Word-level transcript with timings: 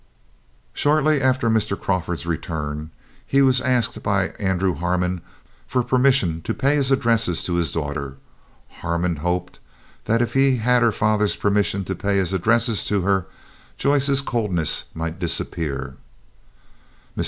Shortly 0.73 1.21
after 1.21 1.47
Mr. 1.47 1.79
Crawford's 1.79 2.25
return 2.25 2.89
he 3.23 3.43
was 3.43 3.61
asked 3.61 4.01
by 4.01 4.29
Andrew 4.39 4.73
Harmon 4.73 5.21
for 5.67 5.83
permission 5.83 6.41
to 6.41 6.55
pay 6.55 6.75
his 6.77 6.91
addresses 6.91 7.43
to 7.43 7.53
his 7.53 7.71
daughter. 7.71 8.15
Harmon 8.79 9.17
hoped 9.17 9.59
that 10.05 10.19
if 10.19 10.33
he 10.33 10.57
had 10.57 10.81
her 10.81 10.91
father's 10.91 11.35
permission 11.35 11.85
to 11.85 11.93
pay 11.93 12.17
his 12.17 12.33
addresses 12.33 12.83
to 12.85 13.01
her, 13.01 13.27
Joyce's 13.77 14.23
coldness 14.23 14.85
might 14.95 15.19
disappear. 15.19 15.97
Mr. 17.15 17.19